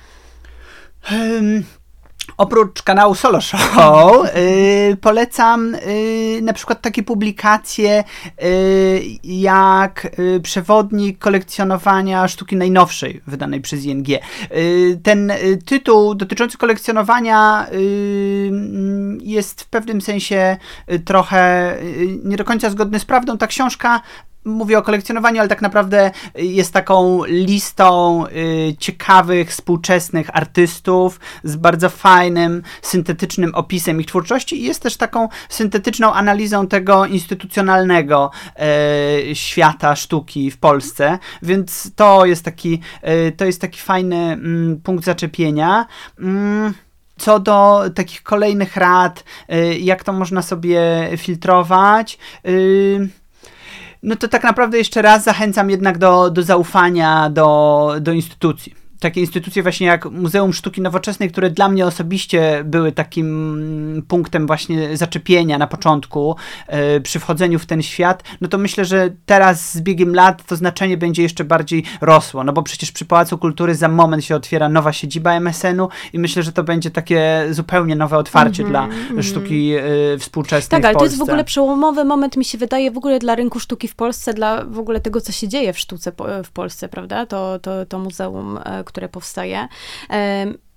[1.13, 1.65] Um,
[2.37, 3.59] Oprócz kanału Solo Show
[4.25, 8.05] yy, polecam yy, na przykład takie publikacje
[8.43, 14.09] yy, jak y, przewodnik kolekcjonowania sztuki najnowszej wydanej przez ING.
[14.09, 17.67] Y, ten y, tytuł dotyczący kolekcjonowania
[19.23, 20.57] jest w pewnym sensie
[21.05, 21.75] trochę
[22.25, 23.39] nie do końca zgodny z prawdą.
[23.39, 24.01] Ta książka
[24.47, 31.91] mówię o kolekcjonowaniu, ale tak naprawdę jest taką listą y, ciekawych, współczesnych artystów z bardzo
[31.91, 38.31] fajnym, syntetycznym opisem ich twórczości i jest też taką syntetyczną analizą tego instytucjonalnego
[39.31, 42.81] y, świata sztuki w Polsce, więc to jest taki,
[43.29, 45.87] y, to jest taki fajny mm, punkt zaczepienia.
[46.19, 46.86] Mm.
[47.19, 50.81] Co do takich kolejnych rad, y, jak to można sobie
[51.17, 53.09] filtrować, y,
[54.03, 59.21] no to tak naprawdę jeszcze raz zachęcam jednak do, do zaufania do, do instytucji takie
[59.21, 65.59] instytucje właśnie jak Muzeum Sztuki Nowoczesnej, które dla mnie osobiście były takim punktem właśnie zaczepienia
[65.59, 66.37] na początku
[66.69, 70.57] yy, przy wchodzeniu w ten świat, no to myślę, że teraz z biegiem lat to
[70.57, 74.69] znaczenie będzie jeszcze bardziej rosło, no bo przecież przy Pałacu Kultury za moment się otwiera
[74.69, 78.85] nowa siedziba MSN-u i myślę, że to będzie takie zupełnie nowe otwarcie mm -hmm, dla
[78.85, 82.91] mm sztuki yy, współczesnej Tak, ale to jest w ogóle przełomowy moment, mi się wydaje,
[82.91, 85.79] w ogóle dla rynku sztuki w Polsce, dla w ogóle tego, co się dzieje w
[85.79, 86.13] sztuce
[86.45, 87.27] w Polsce, prawda?
[87.27, 89.69] To, to, to muzeum, e, które powstaje.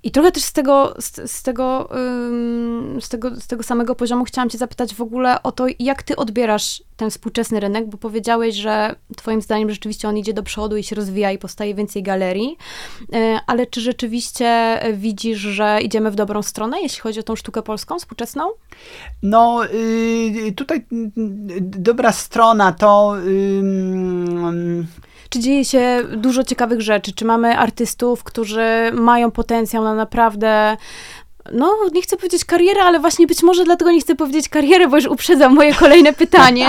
[0.03, 1.89] I trochę też z tego, z, z, tego,
[3.01, 6.15] z, tego, z tego samego poziomu chciałam Cię zapytać w ogóle o to, jak Ty
[6.15, 10.83] odbierasz ten współczesny rynek, bo powiedziałeś, że Twoim zdaniem rzeczywiście on idzie do przodu i
[10.83, 12.57] się rozwija i powstaje więcej galerii,
[13.13, 17.61] e, ale czy rzeczywiście widzisz, że idziemy w dobrą stronę, jeśli chodzi o tą sztukę
[17.61, 18.43] polską, współczesną?
[19.23, 21.11] No, y, tutaj y,
[21.61, 23.15] dobra strona to
[25.29, 30.77] czy dzieje się dużo ciekawych rzeczy, czy mamy artystów, którzy mają potencjał na naprawdę
[31.51, 34.95] no, nie chcę powiedzieć karierę, ale właśnie być może dlatego nie chcę powiedzieć karierę, bo
[34.95, 36.67] już uprzedzam moje kolejne pytanie.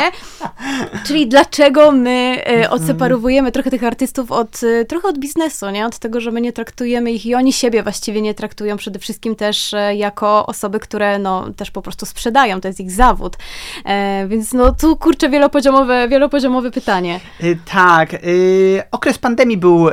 [1.06, 2.72] Czyli dlaczego my e, mhm.
[2.72, 5.86] odseparowujemy trochę tych artystów od, e, trochę od biznesu, nie?
[5.86, 9.36] Od tego, że my nie traktujemy ich i oni siebie właściwie nie traktują przede wszystkim
[9.36, 13.36] też e, jako osoby, które no też po prostu sprzedają, to jest ich zawód.
[14.28, 17.20] Więc no tu kurczę wielopoziomowe, wielopoziomowe pytanie.
[17.72, 18.10] tak,
[18.90, 19.86] okres pandemii był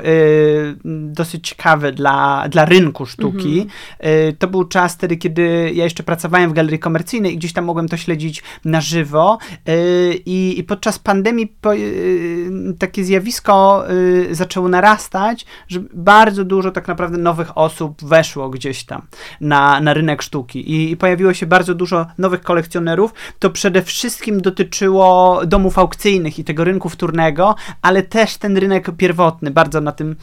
[0.84, 3.62] dosyć ciekawy dla, dla rynku sztuki.
[3.62, 4.36] Mhm.
[4.40, 7.88] to był czas wtedy, kiedy ja jeszcze pracowałem w galerii komercyjnej i gdzieś tam mogłem
[7.90, 9.38] to śledzić na żywo.
[9.70, 12.50] Y, I, i podczas pandemii po, y,
[12.80, 19.02] takie zjawisko y, zaczęło narastać, że bardzo dużo tak naprawdę nowych osób weszło gdzieś tam
[19.42, 23.14] na, na rynek sztuki I, i pojawiło się bardzo dużo nowych kolekcjonerów.
[23.40, 29.52] To przede wszystkim dotyczyło domów aukcyjnych i tego rynku wtórnego, ale też ten rynek pierwotny
[29.52, 30.16] bardzo na tym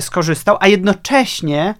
[0.00, 1.74] skorzystał, a jednocześnie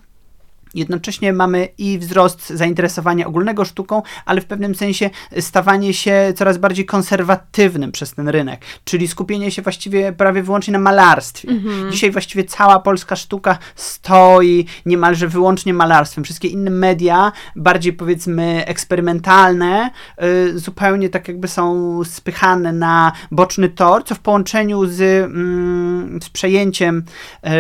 [0.76, 5.10] Jednocześnie mamy i wzrost zainteresowania ogólnego sztuką, ale w pewnym sensie
[5.40, 10.78] stawanie się coraz bardziej konserwatywnym przez ten rynek, czyli skupienie się właściwie prawie wyłącznie na
[10.78, 11.48] malarstwie.
[11.48, 11.92] Mhm.
[11.92, 16.24] Dzisiaj właściwie cała polska sztuka stoi niemalże wyłącznie malarstwem.
[16.24, 19.90] Wszystkie inne media, bardziej powiedzmy eksperymentalne,
[20.22, 26.30] y, zupełnie tak jakby są spychane na boczny tor, co w połączeniu z, mm, z
[26.30, 27.04] przejęciem
[27.46, 27.50] y,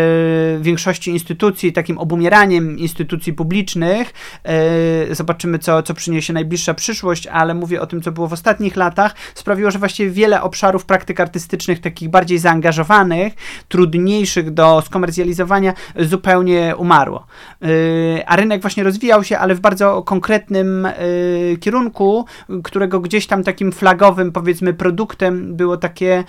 [0.60, 4.12] większości instytucji, takim obumieraniem instytucji, instytucji publicznych.
[4.44, 8.76] E, zobaczymy, co, co przyniesie najbliższa przyszłość, ale mówię o tym, co było w ostatnich
[8.76, 9.14] latach.
[9.34, 13.34] Sprawiło, że właściwie wiele obszarów praktyk artystycznych, takich bardziej zaangażowanych,
[13.68, 17.26] trudniejszych do skomercjalizowania, zupełnie umarło.
[17.62, 20.94] E, a rynek właśnie rozwijał się, ale w bardzo konkretnym e,
[21.60, 22.24] kierunku,
[22.64, 26.24] którego gdzieś tam takim flagowym, powiedzmy, produktem było takie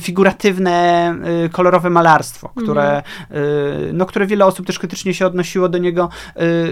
[0.00, 1.14] figuratywne,
[1.52, 3.96] kolorowe malarstwo, które, mhm.
[3.96, 5.89] no, które wiele osób też krytycznie się odnosiło do niego,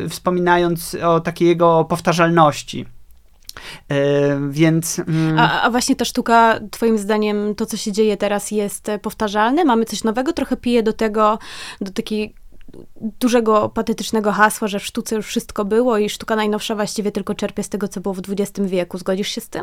[0.04, 2.86] y, wspominając o takiej jego powtarzalności.
[3.92, 3.94] Y,
[4.50, 4.98] więc.
[4.98, 5.38] Mm.
[5.38, 9.64] A, a, właśnie ta sztuka, Twoim zdaniem, to co się dzieje teraz jest powtarzalne?
[9.64, 10.32] Mamy coś nowego?
[10.32, 11.38] Trochę pije do tego,
[11.80, 12.34] do takiej
[13.20, 17.62] dużego patetycznego hasła, że w sztuce już wszystko było i sztuka najnowsza właściwie tylko czerpie
[17.62, 18.98] z tego, co było w XX wieku.
[18.98, 19.62] Zgodzisz się z tym?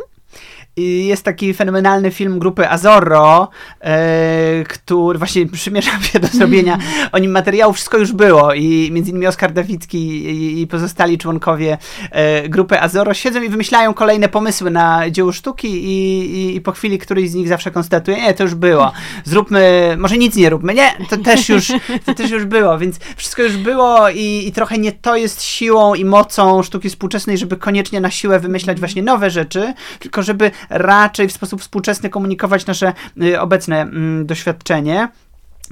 [0.78, 3.50] Jest taki fenomenalny film grupy Azorro,
[3.82, 6.78] e, który właśnie przymierzam się do zrobienia
[7.12, 7.74] o nim materiału.
[7.74, 11.78] Wszystko już było i między innymi Oskar Dawicki i, i pozostali członkowie
[12.12, 16.72] e, grupy Azorro siedzą i wymyślają kolejne pomysły na dzieło sztuki i, i, i, po
[16.72, 18.92] chwili któryś z nich zawsze konstatuje, nie, to już było.
[19.24, 20.74] Zróbmy, może nic nie róbmy.
[20.74, 21.68] Nie, to też już,
[22.06, 25.94] to też już było, więc wszystko już było i, i trochę nie to jest siłą
[25.94, 31.28] i mocą sztuki współczesnej, żeby koniecznie na siłę wymyślać właśnie nowe rzeczy, tylko żeby raczej
[31.28, 35.08] w sposób współczesny komunikować nasze y, obecne mm, doświadczenie.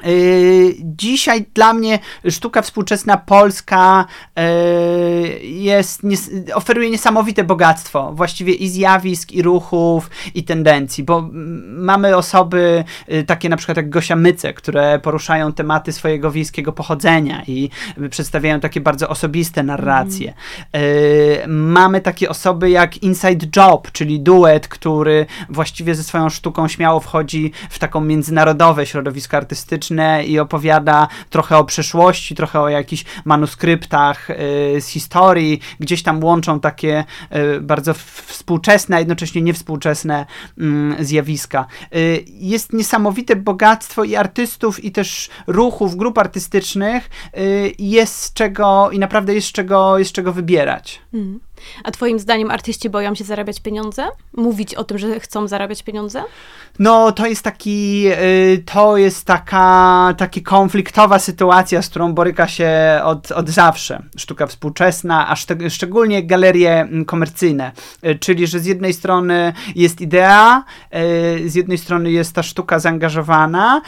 [0.08, 4.06] Y, dzisiaj dla mnie sztuka współczesna polska
[4.40, 6.02] y, jest,
[6.54, 11.30] oferuje niesamowite bogactwo właściwie i zjawisk, i ruchów, i tendencji, bo
[11.68, 17.44] mamy osoby y, takie na przykład jak Gosia Myce, które poruszają tematy swojego wiejskiego pochodzenia
[17.48, 17.70] i
[18.10, 20.34] przedstawiają takie bardzo osobiste narracje.
[20.72, 21.72] Mm.
[21.72, 27.52] Mamy takie osoby jak Inside Job, czyli duet, który właściwie ze swoją sztuką śmiało wchodzi
[27.70, 29.83] w taką międzynarodowe środowisko artystyczne,
[30.26, 34.36] i opowiada trochę o przeszłości, trochę o jakichś manuskryptach y,
[34.82, 35.60] z historii.
[35.80, 37.04] Gdzieś tam łączą takie
[37.58, 37.94] y, bardzo
[38.26, 40.26] współczesne, a jednocześnie niewspółczesne
[40.58, 41.66] mm, zjawiska.
[41.96, 47.10] Y, jest niesamowite bogactwo i artystów, i też ruchów, grup artystycznych.
[47.80, 51.02] Jest z czego, i naprawdę jest z czego, jest z czego wybierać.
[51.14, 51.40] Mm.
[51.84, 54.08] A twoim zdaniem artyści boją się zarabiać pieniądze?
[54.34, 56.24] Mówić o tym, że chcą zarabiać pieniądze?
[56.80, 62.72] No, to jest taki, y, to jest taka, taka konfliktowa sytuacja, z którą boryka się
[63.04, 67.72] od, od zawsze sztuka współczesna, a szczeg szczególnie galerie mm, komercyjne.
[68.06, 70.64] Y, czyli, że z jednej strony jest idea,
[71.46, 73.82] y, z jednej strony jest ta sztuka zaangażowana,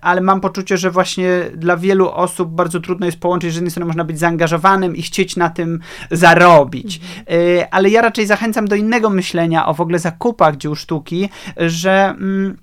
[0.00, 3.70] ale mam poczucie, że właśnie dla wielu osób bardzo trudno jest połączyć, że z jednej
[3.70, 5.80] strony można być zaangażowanym i chcieć na tym
[6.10, 6.83] zarobić
[7.30, 12.14] Y, ale ja raczej zachęcam do innego myślenia o w ogóle zakupach dzieł sztuki, że
[12.18, 12.58] mm,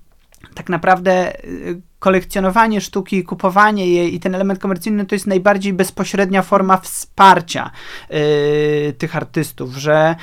[0.54, 6.42] tak naprawdę y, kolekcjonowanie sztuki, kupowanie jej i ten element komercyjny to jest najbardziej bezpośrednia
[6.42, 7.70] forma wsparcia
[8.10, 10.16] y, tych artystów, że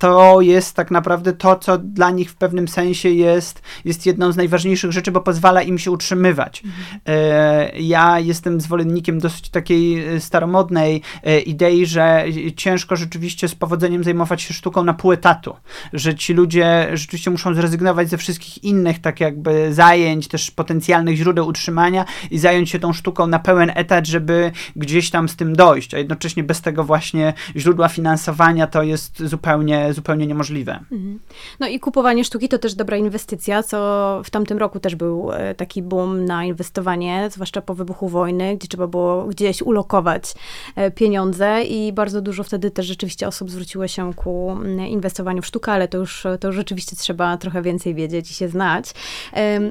[0.00, 4.36] to jest tak naprawdę to, co dla nich w pewnym sensie jest, jest jedną z
[4.36, 6.62] najważniejszych rzeczy, bo pozwala im się utrzymywać.
[6.64, 7.00] Mhm.
[7.06, 12.24] E, ja jestem zwolennikiem dosyć takiej e, staromodnej e, idei, że
[12.56, 15.56] ciężko rzeczywiście z powodzeniem zajmować się sztuką na pół etatu,
[15.92, 21.46] że ci ludzie rzeczywiście muszą zrezygnować ze wszystkich innych tak jakby zajęć, też potencjalnych źródeł
[21.46, 25.94] utrzymania i zająć się tą sztuką na pełen etat, żeby gdzieś tam z tym dojść,
[25.94, 30.72] a jednocześnie bez tego właśnie źródła finansowania to jest zupełnie, zupełnie niemożliwe.
[30.92, 31.18] Mhm.
[31.60, 35.54] No i kupowanie sztuki to też dobra inwestycja, co w tamtym roku też był e,
[35.54, 40.34] taki boom na inwestowanie, zwłaszcza po wybuchu wojny, gdzie trzeba było gdzieś ulokować
[40.76, 44.56] e, pieniądze i bardzo dużo wtedy też rzeczywiście osób zwróciło się ku
[44.88, 48.48] inwestowaniu w sztukę, ale to już, to już rzeczywiście trzeba trochę więcej wiedzieć i się
[48.48, 48.94] znać.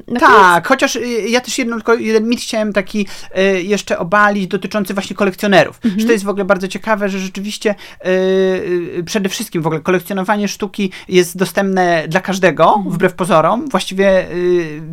[0.07, 3.07] Na tak, chociaż y, ja też jedno, tylko jeden mit chciałem taki
[3.37, 5.79] y, jeszcze obalić dotyczący właśnie kolekcjonerów.
[5.83, 5.99] Mhm.
[5.99, 10.47] Że to jest w ogóle bardzo ciekawe, że rzeczywiście y, przede wszystkim w ogóle kolekcjonowanie
[10.47, 12.95] sztuki jest dostępne dla każdego, mhm.
[12.95, 13.69] wbrew pozorom.
[13.69, 14.27] Właściwie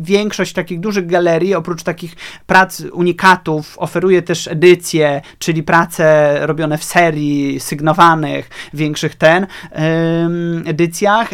[0.01, 2.15] większość takich dużych galerii, oprócz takich
[2.45, 9.47] prac unikatów, oferuje też edycje, czyli prace robione w serii, sygnowanych, większych ten
[10.65, 11.29] edycjach,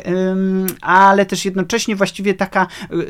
[0.82, 2.68] ale też jednocześnie właściwie taka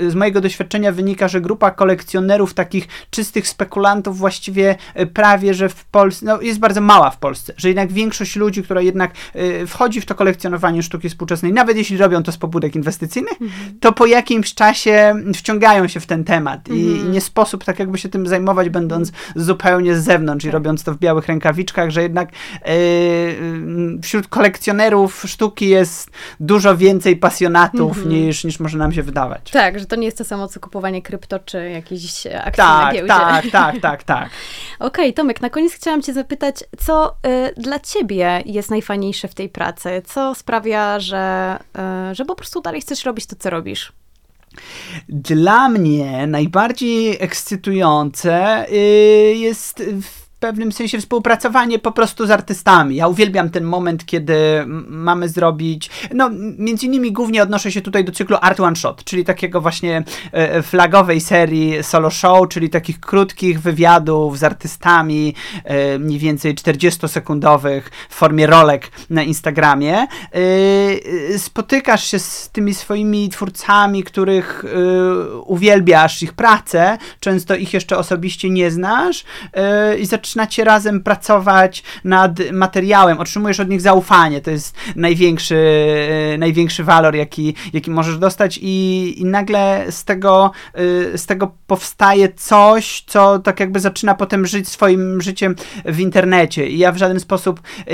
[0.08, 5.86] z mojego doświadczenia wynika, że grupa kolekcjonerów, takich czystych spekulantów, właściwie e, prawie, że w
[5.86, 10.02] Polsce, no jest bardzo mała w Polsce, że jednak większość ludzi, która jednak e, wchodzi
[10.02, 13.80] w to kolekcjonowanie sztuki współczesnej, nawet jeśli robią to z pobudek inwestycyjnych, mhm.
[13.80, 17.12] to po jakimś czasie wciągają się w ten temat i mhm.
[17.12, 20.54] nie sposób tak jakby się tym zajmować, będąc zupełnie z zewnątrz i tak.
[20.54, 22.30] robiąc to w białych rękawiczkach, że jednak
[22.66, 26.10] yy, wśród kolekcjonerów sztuki jest
[26.40, 28.10] dużo więcej pasjonatów mhm.
[28.10, 29.52] niż, niż może nam się wydawać.
[29.52, 32.94] Tak, że to nie jest to samo, co kupowanie krypto, czy jakiejś akcji tak, na
[32.94, 33.08] giełdzie.
[33.08, 34.30] Tak, tak, tak, tak.
[34.80, 37.16] Okej, okay, Tomek, na koniec chciałam cię zapytać, co
[37.58, 40.02] y, dla ciebie jest najfajniejsze w tej pracy?
[40.06, 40.53] Co sprawia,
[41.00, 41.60] że,
[42.12, 43.94] y, że po prostu dalej chcesz robić to, co robisz?
[45.10, 48.76] Dla mnie najbardziej ekscytujące y,
[49.36, 49.84] jest
[50.44, 52.96] pewnym sensie współpracowanie po prostu z artystami.
[52.96, 54.36] Ja uwielbiam ten moment, kiedy
[54.88, 59.26] mamy zrobić, no między innymi głównie odnoszę się tutaj do cyklu Art One Shot, czyli
[59.26, 66.20] takiego właśnie e, flagowej serii solo show, czyli takich krótkich wywiadów z artystami, e, mniej
[66.20, 69.98] więcej 40-sekundowych w formie rolek na Instagramie.
[69.98, 70.08] E,
[71.40, 74.66] spotykasz się z tymi swoimi twórcami, których
[75.46, 79.24] uwielbiasz, ich pracę, często ich jeszcze osobiście nie znasz
[80.00, 85.58] i zaczynasz zaczynacie razem pracować nad materiałem, otrzymujesz od nich zaufanie, to jest największy,
[86.34, 91.56] e, największy walor, jaki, jaki możesz dostać i, i nagle z tego, e, z tego
[91.68, 95.56] powstaje coś, co tak jakby zaczyna potem żyć swoim życiem
[95.86, 96.68] w internecie.
[96.68, 97.94] I ja w żaden sposób, e,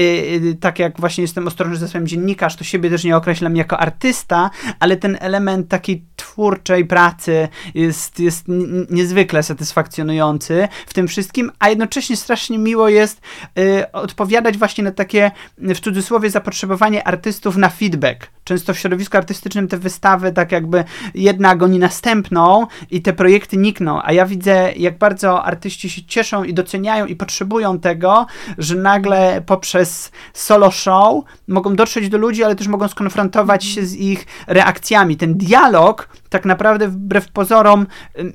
[0.60, 4.50] tak jak właśnie jestem ostrożny ze swoim dziennikarz, to siebie też nie określam jako artysta,
[4.80, 6.06] ale ten element takiej
[6.40, 8.46] twórczej pracy jest, jest
[8.90, 13.22] niezwykle satysfakcjonujący w tym wszystkim, a jednocześnie strasznie miło jest
[13.60, 18.28] y, odpowiadać właśnie na takie, w cudzysłowie, zapotrzebowanie artystów na feedback.
[18.44, 20.84] Często w środowisku artystycznym te wystawy tak jakby
[21.14, 26.44] jedna goni następną i te projekty nikną, a ja widzę, jak bardzo artyści się cieszą
[26.44, 28.26] i doceniają i potrzebują tego,
[28.58, 33.96] że nagle poprzez solo show mogą dotrzeć do ludzi, ale też mogą skonfrontować się z
[33.96, 35.18] ich reakcjami.
[35.18, 37.88] Ten dialog tak naprawdę wbrew pozorom,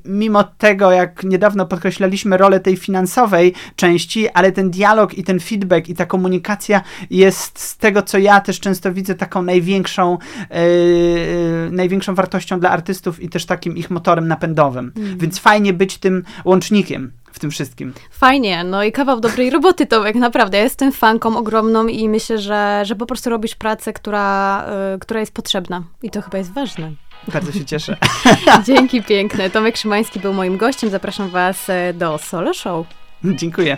[0.04, 5.88] mimo tego, jak niedawno podkreślaliśmy rolę tej finansowej części, ale ten dialog i ten feedback
[5.88, 10.18] i ta komunikacja jest z tego, co ja też często widzę, taką największą,
[10.50, 14.92] yy, największą wartością dla artystów i też takim ich motorem napędowym.
[14.96, 15.18] Mm.
[15.18, 17.92] Więc fajnie być tym łącznikiem w tym wszystkim.
[18.10, 20.58] Fajnie, no i kawał dobrej roboty, Tomek, naprawdę.
[20.58, 25.20] Ja jestem fanką ogromną i myślę, że, że po prostu robisz pracę, która, yy, która
[25.20, 25.82] jest potrzebna.
[26.02, 26.92] I to chyba jest ważne.
[27.32, 27.96] Bardzo się cieszę.
[28.66, 29.50] Dzięki piękne.
[29.50, 30.90] Tomek Szymański był moim gościem.
[30.90, 32.86] Zapraszam Was e, do Solo Show.
[33.24, 33.76] Dziękuję.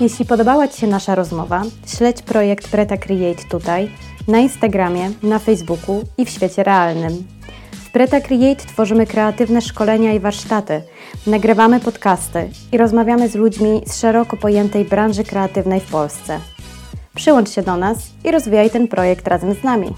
[0.00, 1.62] Jeśli podobała Ci się nasza rozmowa,
[1.96, 3.90] śledź projekt Preta Create tutaj,
[4.28, 7.26] na Instagramie, na Facebooku i w świecie realnym.
[7.72, 10.82] W Preta Create tworzymy kreatywne szkolenia i warsztaty,
[11.26, 16.40] nagrywamy podcasty i rozmawiamy z ludźmi z szeroko pojętej branży kreatywnej w Polsce.
[17.14, 19.94] Przyłącz się do nas i rozwijaj ten projekt razem z nami.